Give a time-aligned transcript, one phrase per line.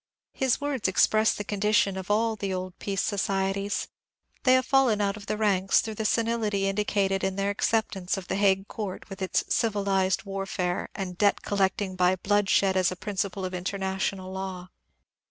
[0.33, 3.87] His words express the condition of all the old peace societies.
[4.45, 8.27] They have fallen out of the ranks through the senility indicated in their acceptance of
[8.27, 12.95] the Hague Court with its" civilized warfare," and debt collect ing by bloodshed as a
[12.95, 14.69] principle of international law.